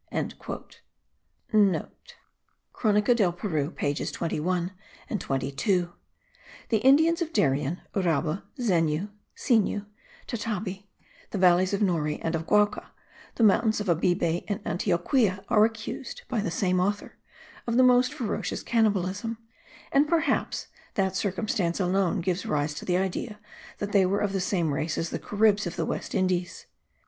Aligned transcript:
(* 0.09 0.13
Cronica 2.73 3.15
del 3.15 3.31
Peru 3.31 3.69
pages 3.69 4.11
21 4.11 4.71
and 5.07 5.21
22. 5.21 5.93
The 6.69 6.77
Indians 6.77 7.21
of 7.21 7.31
Darien, 7.31 7.81
Uraba, 7.93 8.41
Zenu 8.59 9.09
(Sinu), 9.37 9.85
Tatabe, 10.27 10.87
the 11.29 11.37
valleys 11.37 11.71
of 11.71 11.83
Nore 11.83 12.17
and 12.19 12.33
of 12.33 12.47
Guaca, 12.47 12.87
the 13.35 13.43
mountains 13.43 13.79
of 13.79 13.85
Abibe 13.89 14.43
and 14.47 14.59
Antioquia, 14.63 15.45
are 15.49 15.65
accused, 15.65 16.23
by 16.27 16.39
the 16.41 16.49
same 16.49 16.79
author, 16.79 17.17
of 17.67 17.77
the 17.77 17.83
most 17.83 18.11
ferocious 18.11 18.63
cannibalism; 18.63 19.37
and 19.91 20.07
perhaps 20.09 20.65
that 20.95 21.15
circumstance 21.15 21.79
alone 21.79 22.21
gives 22.21 22.47
rise 22.47 22.73
to 22.73 22.85
the 22.85 22.97
idea 22.97 23.39
that 23.77 23.91
they 23.91 24.07
were 24.07 24.21
of 24.21 24.33
the 24.33 24.41
same 24.41 24.73
race 24.73 24.97
as 24.97 25.11
the 25.11 25.19
Caribs 25.19 25.67
of 25.67 25.75
the 25.75 25.85
West 25.85 26.15
Indies. 26.15 26.65